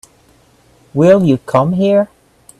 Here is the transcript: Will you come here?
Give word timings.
Will 0.95 1.23
you 1.23 1.37
come 1.37 1.73
here? 1.73 2.09